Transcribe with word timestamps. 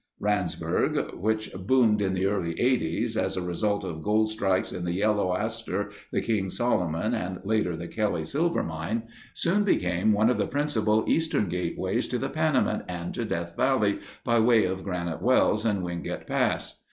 Randsburg, 0.19 1.13
which 1.19 1.53
boomed 1.53 2.01
in 2.01 2.15
the 2.15 2.25
early 2.25 2.59
Eighties 2.59 3.15
as 3.15 3.37
a 3.37 3.41
result 3.43 3.83
of 3.83 4.01
gold 4.01 4.29
strikes 4.29 4.71
in 4.73 4.83
the 4.83 4.93
Yellow 4.95 5.37
Aster, 5.37 5.91
the 6.11 6.21
King 6.21 6.49
Solomon, 6.49 7.13
and 7.13 7.39
later 7.43 7.77
the 7.77 7.87
Kelly 7.87 8.25
silver 8.25 8.63
mine, 8.63 9.03
soon 9.35 9.63
became 9.63 10.11
one 10.11 10.31
of 10.31 10.39
the 10.39 10.47
principal 10.47 11.03
eastern 11.07 11.49
gateways 11.49 12.07
to 12.07 12.17
the 12.17 12.29
Panamint 12.29 12.81
and 12.89 13.13
to 13.13 13.25
Death 13.25 13.55
Valley 13.55 13.99
by 14.23 14.39
way 14.39 14.65
of 14.65 14.83
Granite 14.83 15.21
Wells 15.21 15.65
and 15.65 15.83
Wingate 15.83 16.25
Pass. 16.25 16.79